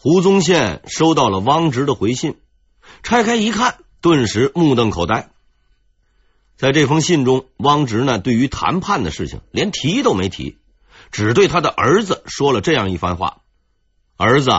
[0.00, 2.40] 胡宗宪收到了汪直的回信，
[3.02, 5.30] 拆开一看，顿时目瞪口呆。
[6.56, 10.56] 在这封信中，汪直呢对于谈判的事情连提都没提，
[11.10, 13.38] 只对他的儿子说了这样一番话
[14.16, 14.52] ：“儿子，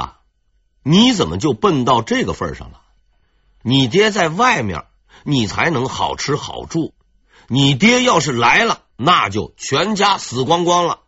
[0.84, 2.82] 你怎么就笨到这个份上了？
[3.62, 4.88] 你爹在外面，
[5.24, 6.94] 你才能好吃好住。
[7.48, 11.00] 你爹要是来了，那就全家死光光了。”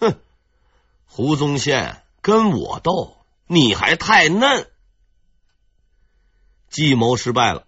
[0.00, 0.14] 哼，
[1.04, 3.16] 胡宗宪跟我斗，
[3.46, 4.66] 你还太嫩，
[6.68, 7.66] 计谋失败了。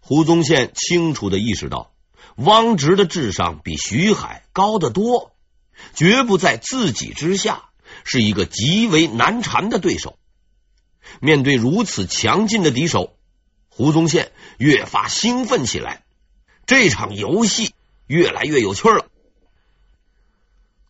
[0.00, 1.92] 胡宗宪清楚的意识到，
[2.36, 5.34] 汪直的智商比徐海高得多，
[5.94, 7.70] 绝不在自己之下，
[8.04, 10.18] 是一个极为难缠的对手。
[11.20, 13.16] 面对如此强劲的敌手，
[13.68, 16.04] 胡宗宪越发兴奋起来。
[16.64, 17.74] 这场游戏
[18.06, 19.07] 越来越有趣了。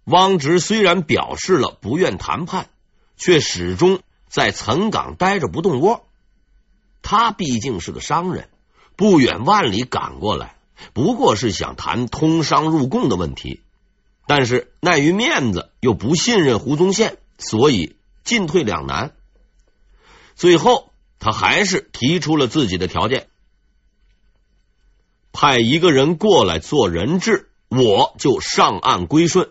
[0.09, 2.69] 汪直虽然表示了不愿谈判，
[3.17, 6.07] 却始终在岑港待着不动窝。
[7.03, 8.49] 他毕竟是个商人。
[8.97, 10.57] 不远万里赶过来，
[10.93, 13.61] 不过是想谈通商入贡的问题，
[14.27, 17.95] 但是碍于面子，又不信任胡宗宪，所以
[18.25, 19.15] 进退两难。
[20.35, 23.29] 最后，他还是提出了自己的条件：
[25.31, 29.51] 派一个人过来做人质，我就上岸归顺。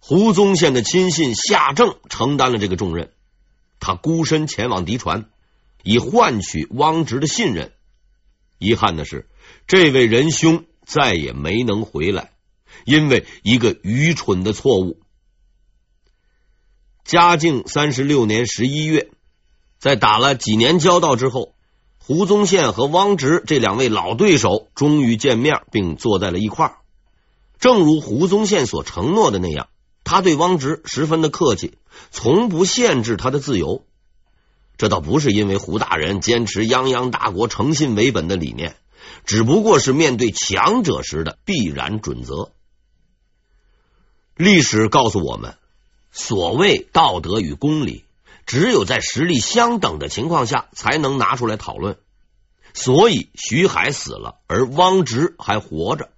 [0.00, 3.12] 胡宗宪的亲信夏正承担了这个重任，
[3.78, 5.30] 他孤身前往敌船。
[5.82, 7.72] 以换取汪直的信任。
[8.58, 9.30] 遗憾的是，
[9.66, 12.32] 这位仁兄再也没能回来，
[12.84, 15.00] 因为一个愚蠢的错误。
[17.02, 19.10] 嘉靖三十六年十一月，
[19.78, 21.54] 在打了几年交道之后，
[21.96, 26.76] 胡宗宪和汪直这两位老对手终于见面，并坐在了一块儿。
[27.58, 29.70] 正如胡宗宪所承诺的那样，
[30.10, 31.78] 他对汪直十分的客气，
[32.10, 33.84] 从不限制他的自由。
[34.76, 38.74] 这倒不是因为胡大人坚持泱泱大国、诚信为本的理念，
[39.24, 42.50] 只不过是面对强者时的必然准则。
[44.34, 45.54] 历史告诉我们，
[46.10, 48.04] 所谓道德与公理，
[48.46, 51.98] 只有在实力相等的情况下才能拿出来讨论。
[52.74, 56.10] 所以徐海死了，而汪直还活着。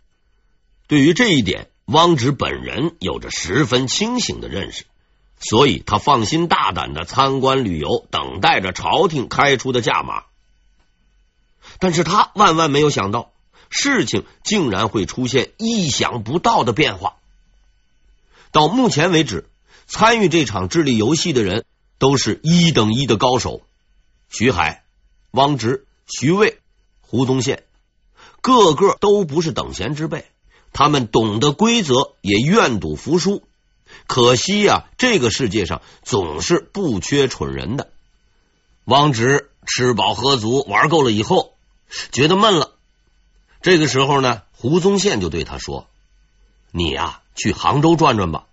[0.88, 4.86] 对于这一点，汪直本人有着十分清醒的认识。
[5.44, 10.22] 所以他放心大胆的参观旅游，等待着朝廷开出的价码。
[11.80, 13.32] 但是他万万没有想到，
[13.68, 17.16] 事情竟然会出现意想不到的变化。
[18.52, 19.50] 到目前为止，
[19.88, 21.64] 参与这场智力游戏的人
[21.98, 23.62] 都是一等一的高手：
[24.28, 24.84] 徐海、
[25.32, 26.60] 汪直、徐渭、
[27.00, 27.64] 胡宗宪，
[28.40, 30.26] 个个都不是等闲之辈。
[30.72, 33.42] 他们懂得规则，也愿赌服输。
[34.06, 37.90] 可惜呀、这个世界上总是不缺蠢人的。
[38.84, 41.54] 汪直吃饱喝足，玩够了以后，
[42.10, 42.72] 觉得闷了。
[43.60, 45.86] 这个时候呢，胡宗宪就对他说
[46.72, 48.46] ：“你呀、去杭州转转吧。”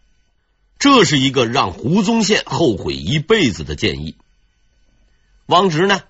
[0.78, 4.16] 这是一个让胡宗宪后悔一辈子的建议。
[5.46, 6.04] 汪直呢，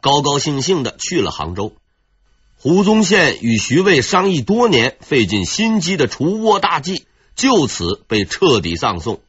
[0.00, 1.74] 高高兴兴的去了杭州。
[2.62, 7.06] 胡宗宪与徐渭商议多年，费尽心机的除倭大计。
[7.34, 9.20] 就此被彻底葬送，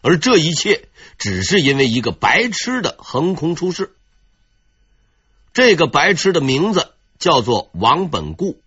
[0.00, 0.88] 而这一切
[1.18, 3.92] 只是因为一个白痴的横空出世。
[5.52, 8.58] 这个白痴的名字叫做王本固。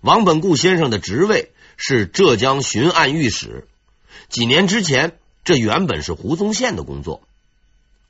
[0.00, 3.68] 王本固先生的职位是浙江巡按御史。
[4.28, 7.22] 几年之前，这原本是胡宗宪的工作。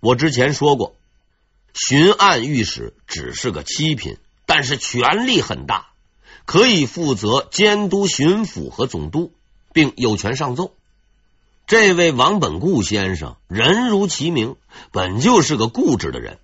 [0.00, 0.96] 我之前说过，
[1.74, 4.16] 巡按御史只是个七品，
[4.48, 5.90] 但是权力很大，
[6.44, 9.32] 可以负责监督巡抚和总督。
[9.78, 10.72] 并有权上奏。
[11.66, 14.56] 这位王本固先生人如其名，
[14.90, 16.38] 本就是个固执的人。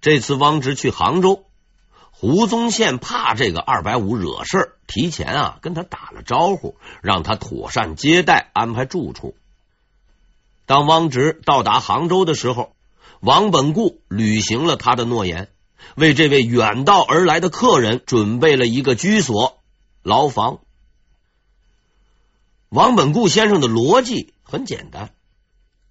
[0.00, 1.44] 这次汪直去杭州，
[2.12, 9.34] 胡宗宪怕这个二百五惹事儿，提前啊跟他打了招呼，让他妥善接待，安排住处。
[10.66, 12.74] 当汪直到达杭州的时候，
[13.18, 15.48] 王本固履行了他的诺言，
[15.94, 19.58] 为这位远道而来的客人准备了一个居所
[20.02, 20.60] 牢房。
[22.68, 25.10] 王本固先生的逻辑很简单：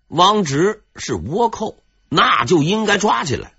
[0.08, 1.76] 汪直是倭寇，
[2.08, 3.54] 那就应该抓起来。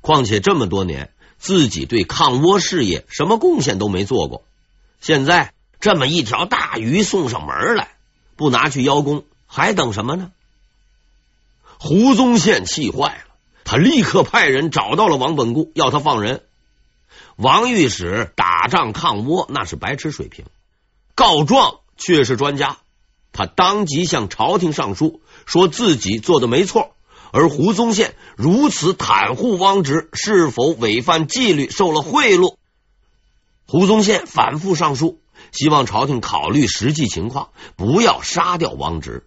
[0.00, 4.44] 况且这么多年，自己对抗倭事业什么贡献都没做过，
[5.00, 7.96] 现在这么一条大鱼送上门来，
[8.36, 10.30] 不拿去邀功，还等什么呢？
[11.78, 13.25] 胡宗宪气坏了，
[13.66, 16.44] 他立刻派人找到了王本固，要他放人。
[17.36, 20.46] 王御史打仗抗倭那是白痴水平，
[21.14, 21.80] 告状。
[21.98, 22.76] 却是专家，
[23.32, 26.90] 他当即向朝廷上书，说自己做的没错，
[27.32, 32.56] 而胡宗宪如此袒护汪直，是否违反纪律，受了贿赂？
[33.66, 35.22] 胡宗宪反复上书，
[35.52, 39.26] 希望朝廷考虑实际情况，不要杀掉汪直，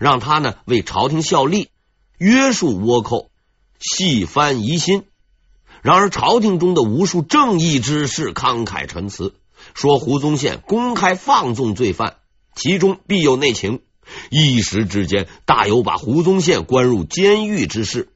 [0.00, 1.68] 让他呢为朝廷效力，
[2.18, 3.29] 约束倭寇，
[3.80, 5.04] 戏翻疑心。
[5.82, 9.34] 然而，朝廷中的无数正义之士慷慨陈词，
[9.74, 12.18] 说胡宗宪公开放纵罪犯，
[12.54, 13.80] 其中必有内情。
[14.28, 18.08] 一时之间，大有把胡宗宪关入监狱之势。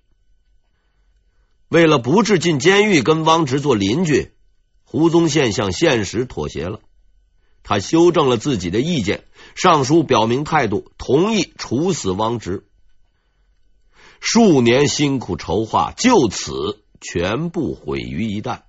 [1.68, 4.32] 为了不致进监狱，跟汪直做邻居，
[4.84, 6.80] 胡宗宪向现实妥协了。
[7.62, 9.24] 他修正了自己的意见，
[9.54, 12.66] 上书表明态度，同意处死汪直。
[14.26, 18.62] 数年辛苦筹划，就此全部毁于一旦。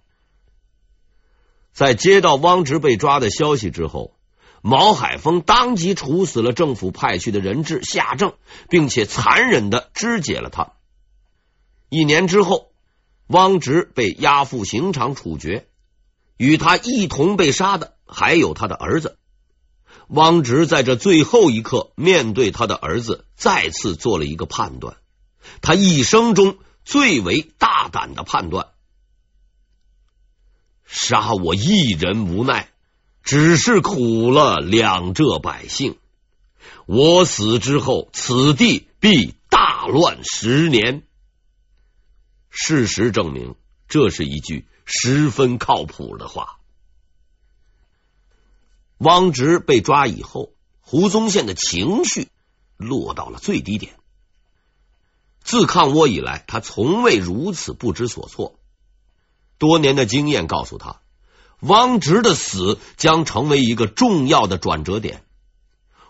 [1.72, 4.18] 在接到汪直被抓的消息之后，
[4.62, 8.34] 毛海峰当即处死了政府派去的人质夏正，
[8.69, 10.74] 并且残忍的肢解了他。
[11.88, 12.74] 一年之后，
[13.28, 15.68] 汪直被押赴刑场处决，
[16.36, 19.18] 与他一同被杀的还有他的儿子。
[20.10, 24.98] 汪直在这最后一刻，面对他的儿子，再次做了一个判断，
[25.62, 26.57] 他一生中。
[26.88, 28.68] 最为大胆的判断，
[30.86, 32.69] 杀我一人无奈，
[33.24, 35.97] 只是苦了两浙百姓。
[36.86, 41.01] 我死之后，此地必大乱十年。
[42.51, 43.56] 事实证明，
[43.88, 46.59] 这是一句十分靠谱的话。
[49.00, 52.30] 汪直被抓以后，胡宗宪的情绪
[52.77, 53.98] 落到了最低点。
[55.45, 58.57] 自抗倭以来，他从未如此不知所措。
[59.59, 61.01] 多年的经验告诉他，
[61.59, 65.24] 汪直的死将成为一个重要的转折点。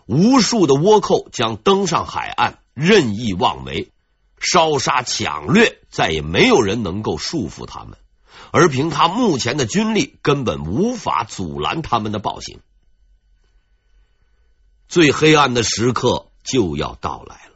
[0.06, 3.92] 无数的倭寇将登上海岸，任意妄为，
[4.38, 7.98] 烧杀抢掠，再也没有人能够束缚他们。
[8.52, 12.60] 而凭他目前的军力，根本无法阻拦他们的暴行。
[14.88, 17.55] 最黑暗的时刻就要到来了。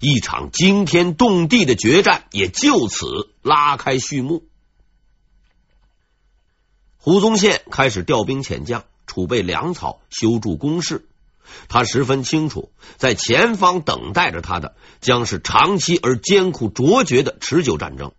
[0.00, 4.44] 一场惊天动地的决战也就此拉开序幕。
[6.98, 11.08] 胡宗宪开始调兵遣将，储备粮草，修筑工事。
[11.68, 18.12] 他十分清楚，在前方等待着他的将是长期而艰苦卓绝的持久战争。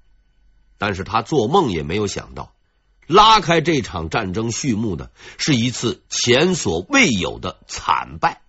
[0.77, 2.53] 但是他做梦也没有想到，
[3.05, 8.41] 拉开这场战争序幕的是一次前所未有的惨败。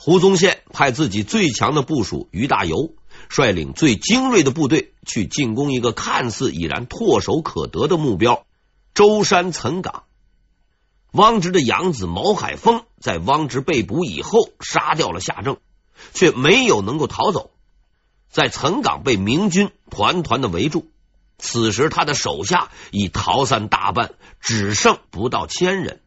[0.00, 2.92] 胡宗宪派自己最强的部属于大猷
[3.28, 8.46] 率领最精锐的部队去进攻一个看似已然唾手可得的目标——
[8.94, 10.04] 舟山岑港。
[11.10, 15.56] 汪直的养子毛海峰在汪直被捕以后杀掉了夏正，
[16.14, 17.50] 却没有能够逃走，
[18.30, 20.86] 在岑港被明军团团的围住。
[21.38, 26.02] 此时他的手下已逃散大半，只剩不到千人。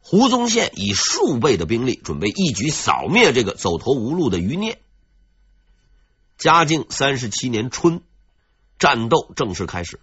[0.00, 4.80] 胡宗宪以数倍的兵力，准备一举扫灭这个走投无路的余孽。
[6.36, 8.00] 嘉靖三十七年春，
[8.78, 10.00] 战斗正式开始。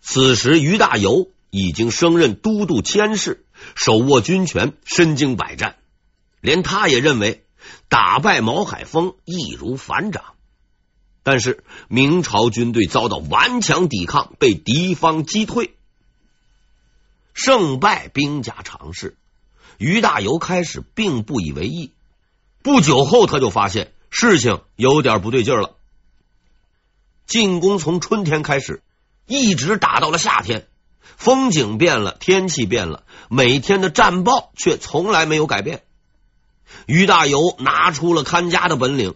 [0.00, 3.44] 此时，于大猷已经升任都督佥事，
[3.74, 5.76] 手握军权，身经百战。
[6.40, 7.44] 连他也认为
[7.88, 10.24] 打败毛海峰易如反掌。
[11.22, 15.76] 但是，明朝军队遭到顽强抵抗，被敌方击退。
[17.34, 19.18] 胜败兵家常事。
[19.80, 21.92] 于大猷开始并不以为意，
[22.62, 25.74] 不久后他就发现事情有点不对劲了。
[27.26, 28.82] 进攻从春天开始，
[29.26, 30.66] 一直打到了夏天，
[31.16, 35.82] 风景变了，天气变了，每天的战报却从来没有改变。
[36.84, 39.14] 于大猷拿出了看家的本领，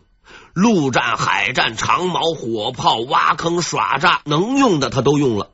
[0.55, 5.51] 陆战、海战、长矛、火炮、挖坑、耍诈，能用的他都用了。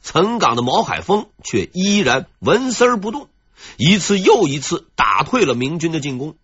[0.00, 3.28] 岑港的毛海峰却依然纹丝不动。
[3.76, 6.36] 一次又一次打退了明军的进攻。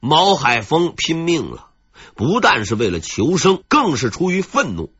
[0.00, 1.70] 毛海峰拼命了，
[2.14, 4.92] 不但是为了求生，更是出于愤怒。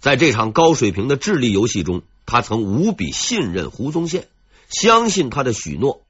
[0.00, 4.28] 在这场高水平的智力游戏中，他曾无比信任胡宗宪，
[4.68, 6.02] 相信他的许诺，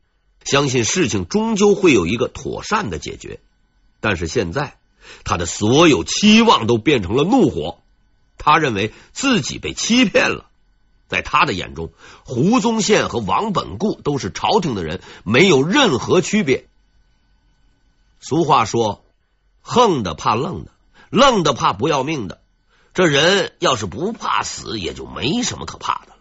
[0.45, 3.41] 相信事情终究会有一个妥善的解决。
[4.01, 4.77] 但是现在，
[5.25, 7.81] 他的所有期望都变成了怒火。
[8.39, 10.49] 他认为自己被欺骗了。
[11.13, 11.93] 在他的眼中，
[12.25, 16.67] 胡宗宪和王本固都是朝廷的人，没有任何区别。
[18.19, 19.05] 俗话说
[19.61, 20.71] ：“横的怕愣的，
[21.11, 22.41] 愣的怕不要命的。”
[22.95, 26.17] 这人要是不怕死，也就没什么可怕的了。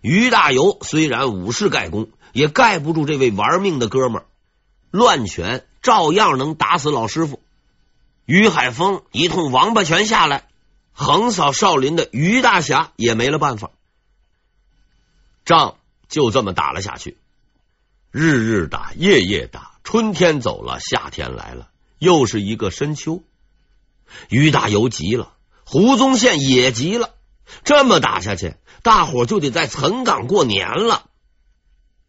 [0.00, 4.26] 于大猷虽然武士盖功，也盖不住这位玩命的哥们儿，
[4.90, 7.40] 乱拳照样能打死老师傅。
[8.24, 10.48] 于海峰一通王八拳下来，
[10.98, 13.70] 横扫少林的于大侠也没了办法。
[15.44, 15.76] 仗
[16.08, 17.16] 就这么打了下去，
[18.10, 23.22] 日日打，夜夜打，春天走了，夏天来了，又是一个深秋。
[24.28, 27.14] 于大猷急了，胡宗宪也急了，
[27.62, 28.56] 这么打下去。
[28.82, 31.08] 大伙就得在岑岗过年了，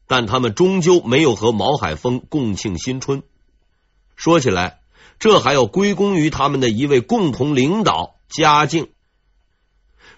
[0.08, 3.22] 但他们终究没有和毛海峰共庆新春。
[4.16, 4.82] 说起来，
[5.20, 8.90] 这还要归功于他们的一位共同领导嘉靖。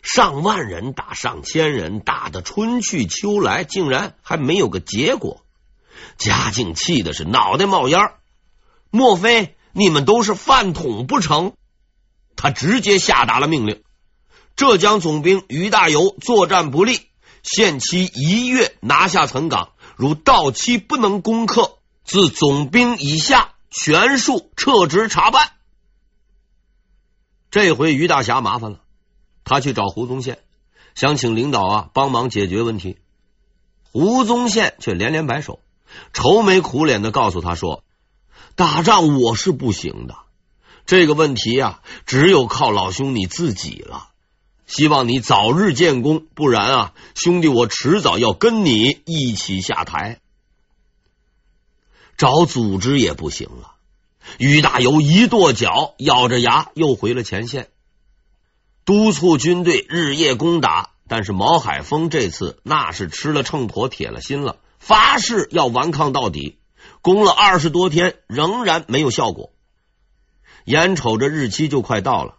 [0.03, 5.43] 上万人打上千人，打的春去秋来，竟然还没有个结果。
[6.17, 7.99] 嘉靖气的是脑袋冒烟，
[8.89, 11.53] 莫非你们都是饭桶不成？
[12.35, 13.83] 他直接下达了命令。
[14.55, 16.99] 浙江总兵于大猷作战不利，
[17.43, 19.69] 限期一月拿下岑港。
[19.95, 25.51] 如到期不能攻克，自总兵以下全数撤职查办。
[27.49, 28.81] 这回于大侠麻烦了，
[29.43, 30.39] 他去找胡宗宪，
[30.93, 32.97] 想请领导啊帮忙解决问题。
[33.91, 35.59] 胡宗宪却连连摆手，
[36.13, 37.83] 愁眉苦脸的告诉他说
[38.55, 40.15] ：“打仗我是不行的，
[40.85, 44.09] 这个问题啊，只有靠老兄你自己了。”
[44.67, 50.21] 希望你早日建功，不然啊，兄弟我迟早要跟你一起下台。
[52.21, 53.73] 找组织也不行了。
[54.37, 57.71] 于大猷一跺脚，咬着牙又回了前线，
[58.85, 60.91] 督促军队日夜攻打。
[61.07, 66.59] 但是毛海峰这次那是吃了秤砣铁了心了，发誓要顽抗到底。
[67.01, 69.51] 攻了二十多天，仍然没有效果。
[70.65, 72.35] 眼瞅着日期就快到了。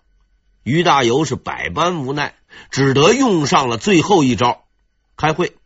[0.63, 2.37] 于大猷是百般无奈，
[2.71, 4.63] 只得用上了最后一招——
[5.19, 5.57] 开会。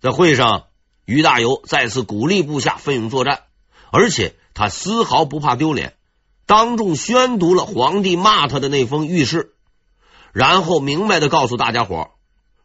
[0.00, 0.66] 在会上，
[1.04, 3.42] 于大猷再次鼓励部下奋勇作战，
[3.90, 5.94] 而且他丝毫不怕丢脸，
[6.46, 9.54] 当众宣读了皇帝骂他的那封御示，
[10.32, 12.10] 然后明白的告诉大家伙：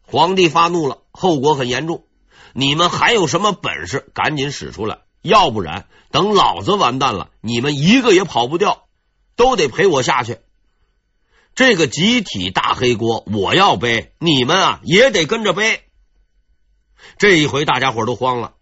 [0.01, 2.03] 皇帝发怒了，后果很严重，
[2.53, 8.86] 你们还有什么本事，赶紧使出来，要不然等老子完蛋了，你们一个也跑不掉，
[9.36, 10.39] 都得陪我下去。
[11.55, 15.84] 这个集体大黑锅我要背，你们啊也得跟着背。
[17.20, 18.54] 这一回大家伙都慌了，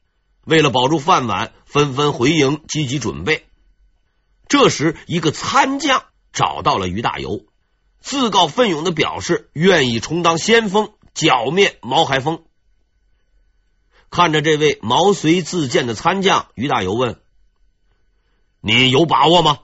[0.44, 3.46] 为了保住饭碗，纷纷回营，积极准备。
[4.48, 7.46] 这时，一个参将找到了于大猷，
[8.00, 12.46] 自告奋勇的表示愿意充当先锋，剿灭毛海峰。
[14.10, 17.22] 看着这位毛遂自荐的参将，于大猷问
[18.60, 19.60] ：“你有把握吗？”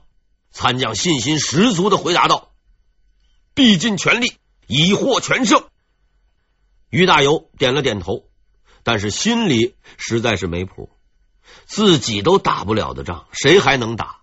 [0.53, 2.51] 参将信心十足的回答道。
[3.55, 4.33] 必尽全力，
[4.67, 5.63] 以获全胜。
[6.91, 8.25] 于大猷点了点头，
[8.83, 10.89] 但是心里实在是没谱，
[11.65, 14.21] 自己都打不了的仗，谁还能打？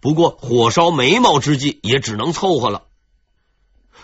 [0.00, 2.86] 不过火烧眉毛之际，也只能凑合了。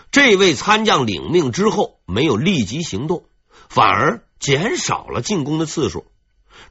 [0.09, 3.25] 这位参将领命之后，没有立即行动，
[3.69, 6.05] 反而减少了进攻的次数，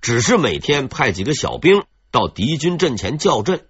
[0.00, 3.67] 只是每天派几个小兵到敌军阵前叫阵，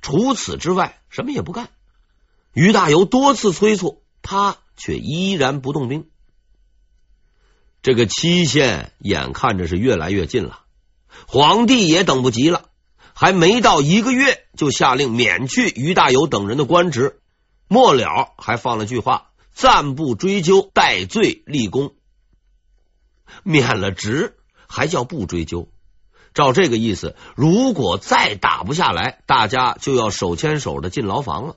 [0.00, 1.68] 除此之外，什么也不干。
[2.52, 6.08] 于大猷多次催促，他却依然不动兵。
[7.84, 10.60] 这个期限眼看着是越来越近了，
[11.26, 12.70] 皇帝也等不及了，
[13.12, 17.20] 还没到一个月，就下令免去于大猷等人的官职，
[17.68, 21.92] 末了还放了句话：暂不追究戴罪立功。
[23.42, 24.34] 免了职
[24.66, 25.68] 还叫不追究？
[26.32, 31.56] 照这个意思，如果再打不下来，大家就要手牵手的进牢房了。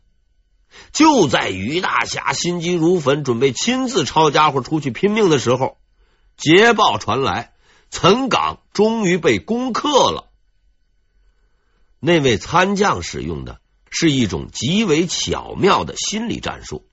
[0.91, 5.77] 就在于大侠心急如焚，准备亲自抄家伙出去拼命的时候，
[6.37, 7.51] 捷报传来，
[7.89, 10.29] 岑港终于被攻克了。
[11.99, 16.85] 那位参将使用的是一种极为巧妙的心理战术，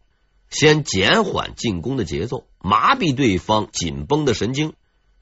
[0.49, 4.73] 先减缓进攻的节奏，麻痹对方紧绷的神经，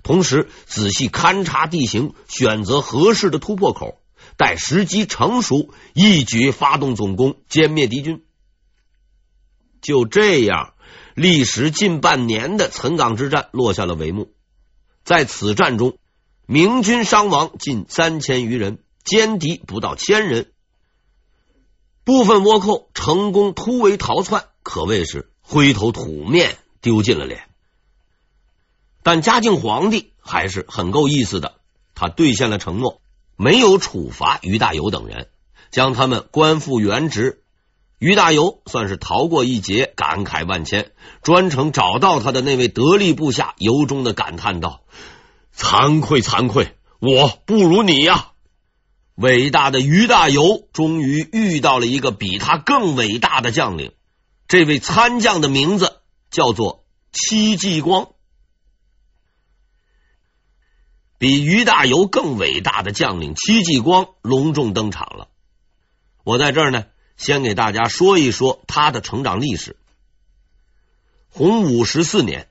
[0.05, 3.99] 同时仔细勘察地形，选择合适的突破口，
[4.37, 8.25] 待时机成熟，一举发动总攻，歼灭敌军。
[9.81, 10.72] 就这样，
[11.15, 14.33] 历时近半年的岑港之战落下了帷幕。
[15.05, 15.99] 在此战中，
[16.47, 20.53] 明军伤亡近三千余人，歼敌不到千人，
[22.05, 27.49] 部分倭寇成功突围逃窜，可谓是灰头土面，丢尽了脸。
[29.03, 31.55] 但嘉靖皇帝还是很够意思的，
[31.95, 33.01] 他兑现了承诺，
[33.37, 35.29] 没有处罚于大猷等人，
[35.73, 37.42] 将他们官复原职。
[38.03, 40.91] 于大猷算是逃过一劫，感慨万千。
[41.23, 44.83] 专程找到他的那位得力部下，由衷的感叹道
[45.57, 48.33] ：“惭愧，惭愧，我不如你呀！”
[49.15, 53.93] 伟大的于大猷终于遇到了一个比他更伟大的将领。
[54.49, 58.09] 这位参将的名字叫做戚继光。
[61.19, 65.29] 比于大猷更伟大的将领戚继光隆重登场了。
[66.25, 66.87] 我在这儿呢，
[67.23, 69.77] 先给大家说一说他的成长历史。
[71.31, 72.49] 洪武十四年，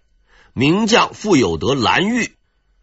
[0.54, 2.34] 名将傅有德蓝玉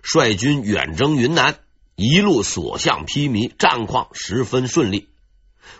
[0.00, 1.59] 率军远征云南，
[1.97, 5.09] 一路所向披靡，战况十分顺利。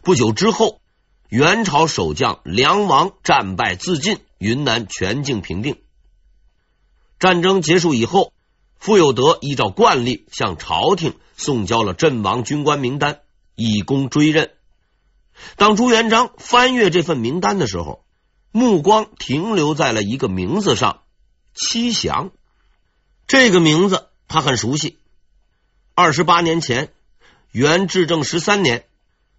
[0.03, 0.81] 不久之后，
[1.29, 5.77] 元朝守将梁王战败自尽，云南全境平定。
[7.21, 8.33] 战争结束以后。
[8.81, 13.23] 傅有德依照惯例向朝廷送交了阵亡军官名单，
[13.57, 14.53] 以供追认。
[15.57, 18.05] 当朱元璋翻阅这份名单的时候，
[18.53, 21.03] 目光停留在了一个名字上——
[21.55, 22.31] 戚祥。
[23.27, 24.99] 这个名字他很熟悉。
[25.95, 26.93] 二十八年前，
[27.51, 28.85] 元至正十三年，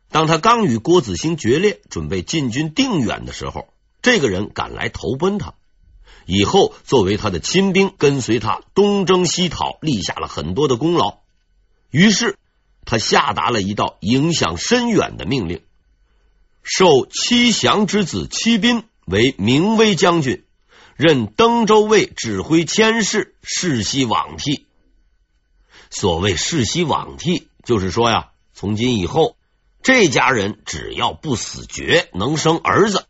[0.10, 5.54] 当他刚与郭子兴决裂，准备进军定远的时候，这个人赶来投奔他。
[6.26, 11.20] 以后作为他的亲兵，跟随他东征西讨，立下了很多的功劳。
[11.90, 12.38] 于是
[12.86, 15.64] 他下达了一道影响深远的命令：
[16.72, 20.46] 授七祥之子七斌为明威将军，
[20.96, 24.68] 任登州卫指挥千事，世袭罔替。
[25.90, 29.36] 所谓世袭罔替，就是说呀，从今以后，
[29.82, 33.08] 这家人只要不死绝，能生儿子。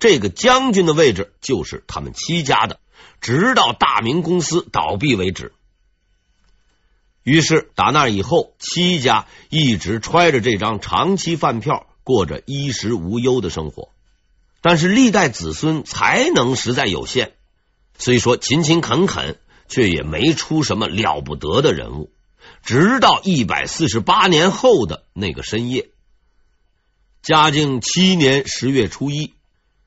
[0.00, 2.80] 这个将军的位置就是他们戚家的，
[3.20, 5.52] 直到大明公司倒闭为止。
[7.22, 13.90] 于是打那以后，戚家一直揣着这张长期饭票，过着衣食无忧的生活。
[14.60, 17.32] 但是历代子孙才能实在有限，
[17.98, 22.12] 虽说勤勤恳恳，却也没出什么了不得的人物。
[22.62, 25.90] 直到一百四十八年后的那个深夜，
[27.22, 29.34] 嘉靖七年十月初一。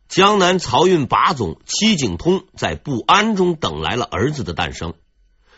[0.07, 4.93] 江南漕运把总戚景通在不安中等来了儿子的诞生。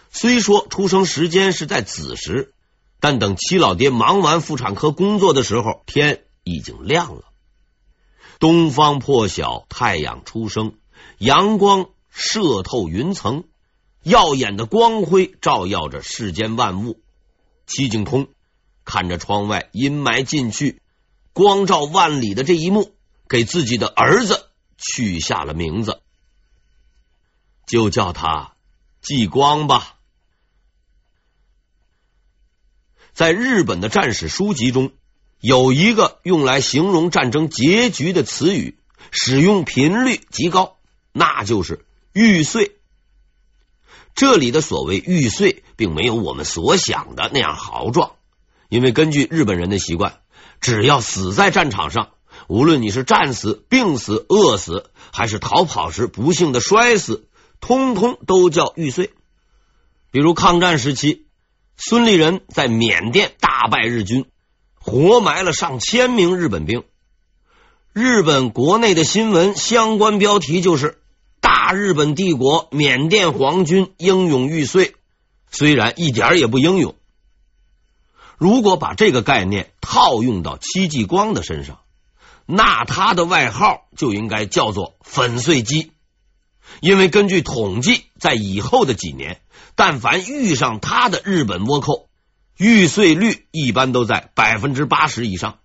[0.10, 2.54] 虽说出生时间是在子时，
[3.00, 7.24] 但等戚老爹忙完妇产科工作的时候，天已经亮了。
[8.40, 10.78] 东方破晓，太阳初升，
[11.18, 13.44] 阳光射透云层，
[14.04, 17.02] 耀眼的光辉照耀着世间万物。
[17.66, 18.28] 戚景通
[18.86, 20.82] 看着窗外阴霾尽去，
[21.34, 22.94] 光照万里的这一幕。
[23.30, 26.02] 给自己的儿子取下了名字，
[27.66, 28.56] 就叫他
[29.02, 29.98] 继光吧。
[33.12, 34.94] 在日本的战史书籍中，
[35.40, 38.78] 有一个用来形容战争结局的词语，
[39.12, 40.78] 使用频率极高，
[41.12, 42.76] 那就是“玉碎”。
[44.16, 48.14] 这里的所谓“玉碎”，并没有我们所想的那样豪壮，
[48.68, 50.22] 因为根据日本人的习惯，
[50.60, 52.10] 只要死在战场上。
[52.48, 57.28] 无论你是战死、病死、饿死，还是逃跑时不幸的摔死，
[57.60, 59.12] 通通都叫玉碎。
[60.12, 61.28] 比如抗战时期，
[61.76, 64.26] 孙立人在缅甸大败日军，
[64.88, 66.86] 活埋了上千名日本兵。
[67.92, 71.02] 日本国内的新闻相关标题就是
[71.42, 74.96] “大日本帝国缅甸皇军英勇玉碎”，
[75.52, 76.96] 虽然一点也不英勇。
[78.38, 81.80] 如果把这个概念套用到戚继光的身上，
[82.46, 85.92] 那他的外号就应该叫做“粉碎机”，
[86.80, 89.42] 因为根据统计，在以后的几年，
[89.76, 92.07] 但凡遇上他的日本倭寇，
[92.58, 95.60] 玉碎率一般都在百分之八十以上。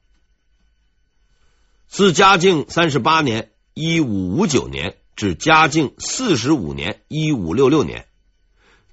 [1.88, 8.06] 自嘉靖三十八年（一五五九年）至嘉靖四十五年（一五六六年），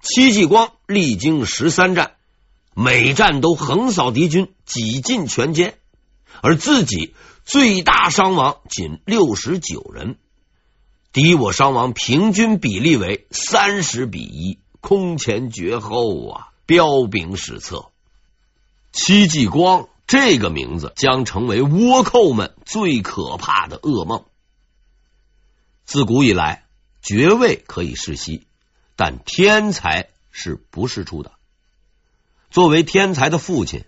[0.01, 2.15] 戚继光历经十三战，
[2.73, 5.73] 每战都横扫敌军，几近全歼，
[6.41, 7.13] 而自己。
[7.45, 10.19] 最大伤亡仅六十九人，
[11.11, 16.49] 敌我伤亡平均比例为三十比一，空前绝后啊！
[16.69, 17.89] 彪炳史册。
[18.91, 24.25] 戚继光这个名字将成为倭寇们最可怕的噩梦。
[25.83, 26.67] 自古以来，
[27.01, 28.45] 爵位可以世袭，
[28.95, 31.31] 但天才是不世出的。
[32.51, 33.85] 作为天才的父亲。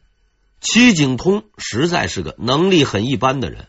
[0.59, 3.67] 戚景通实在是个能力很一般的人，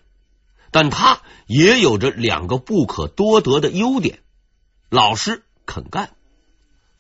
[0.71, 4.21] 但他也有着两个不可多得的优点：
[4.89, 6.15] 老实肯干。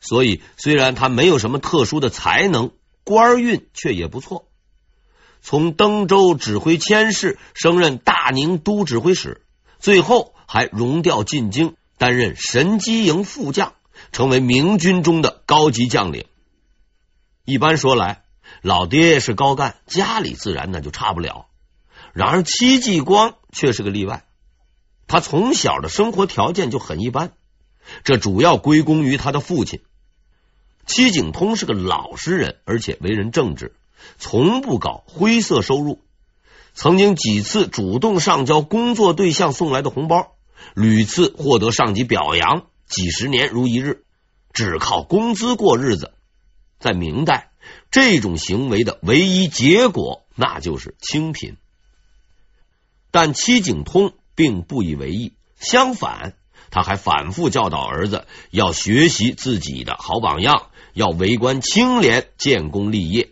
[0.02, 2.72] 所以，虽然他没有什么特殊的才能，
[3.04, 4.48] 官运却也不错。
[5.40, 9.42] 从登州指挥佥事升任大宁都指挥使，
[9.78, 13.74] 最后还荣调进京，担任神机营副将，
[14.10, 16.26] 成为明军中的高级将领。
[17.44, 18.24] 一般说来，
[18.60, 21.46] 老爹是高干，家里自然那就差不了。
[22.12, 24.24] 然而戚继光却是个例外，
[25.06, 27.32] 他从小的生活条件就很一般，
[28.02, 29.80] 这主要归功于他的父亲。
[30.86, 33.74] 戚景通是个老实人，而且为人正直，
[34.18, 36.00] 从不搞灰色收入。
[36.74, 40.34] 曾经几次主动上交工作对象送来的红包，
[40.74, 44.04] 屡次获得上级表扬，几十年如一日，
[44.52, 46.12] 只靠工资过日子。
[46.78, 47.52] 在明代，
[47.90, 51.56] 这种行为的唯一结果，那就是清贫。
[53.10, 56.34] 但戚景通并不以为意，相反，
[56.72, 63.28] 他还反复教导儿子要学习自己的好榜样，要为官清廉，建功立业。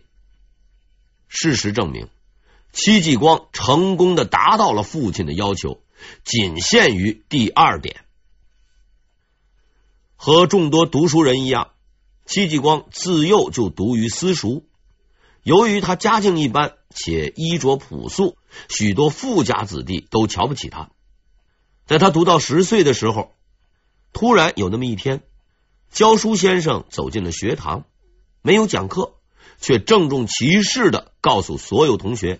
[1.26, 2.08] 事实证明，
[2.72, 5.80] 戚继光成功的达到了父亲的要求，
[6.22, 8.04] 仅限于第二点。
[10.16, 11.70] 和众多读书人一样。
[12.26, 14.64] 戚继光自幼就读于私塾，
[15.42, 18.36] 由于他家境一般且衣着朴素，
[18.68, 20.90] 许多富家子弟都瞧不起他。
[21.90, 23.32] 在他读到十岁的时候，
[24.12, 25.24] 突然有那么一天，
[25.90, 27.84] 教书先生走进了学堂，
[28.42, 29.14] 没有讲课，
[29.60, 32.38] 却郑重其事的告诉所有同学：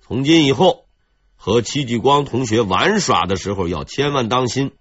[0.00, 0.86] 从今以后，
[1.36, 4.72] 和戚继光同学玩耍的时候要千万当心，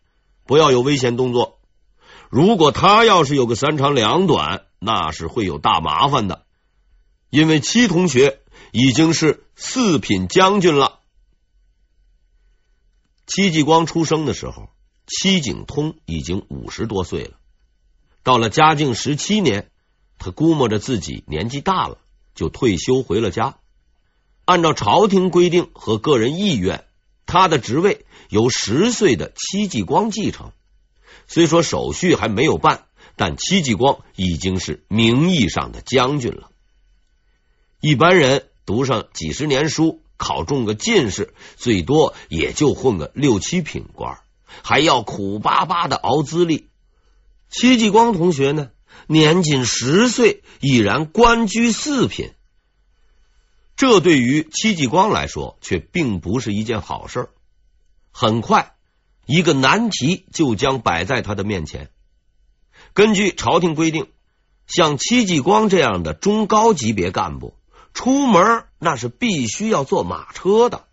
[0.47, 1.59] 不要有危险动作。
[2.31, 6.45] 如果他要是有个三长两短，那是会有大麻烦的。
[7.29, 8.39] 因为戚同学
[8.71, 11.00] 已经是四品将军了。
[13.33, 14.67] 戚继光出生的时候，
[15.07, 17.37] 戚景通已经五十多岁了。
[18.23, 19.71] 到了嘉靖十七年，
[20.17, 21.99] 他估摸着自己年纪大了，
[22.35, 23.55] 就退休回了家。
[24.43, 26.83] 按照朝廷规定和个人意愿，
[27.25, 30.51] 他的职位由十岁的戚继光继承。
[31.25, 32.83] 虽说手续还没有办，
[33.15, 36.51] 但戚继光已经是名义上的将军了。
[37.79, 44.19] 一般人读上几十年书，考中个进士，最多也就混个六七品官，
[44.61, 46.69] 还要苦巴巴的熬资历。
[47.49, 48.69] 戚继光同学呢，
[49.07, 52.33] 年仅十岁，已然官居四品，
[53.75, 57.29] 这对于戚继光来说，却并不是一件好事。
[58.11, 58.75] 很快。
[59.27, 61.89] 一个难题就将摆在他的面前。
[62.93, 64.07] 根据朝廷规定，
[64.67, 67.55] 像戚继光这样的中高级别干部
[67.93, 70.85] 出门那是必须要坐马车的。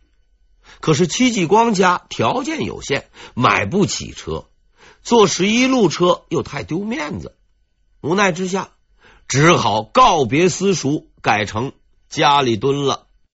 [0.81, 4.47] 可是戚继光家条件有限，买不起车，
[5.03, 7.35] 坐十一路车又太丢面子。
[8.01, 8.71] 无奈之下，
[9.27, 11.73] 只好告别私塾，改成
[12.09, 13.08] 家里蹲了。